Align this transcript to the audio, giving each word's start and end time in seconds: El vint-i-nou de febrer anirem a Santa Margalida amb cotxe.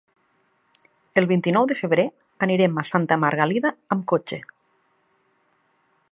El 1.21 1.27
vint-i-nou 1.31 1.67
de 1.71 1.75
febrer 1.81 2.05
anirem 2.47 2.81
a 2.81 2.85
Santa 2.91 3.17
Margalida 3.25 3.73
amb 3.97 4.05
cotxe. 4.13 4.41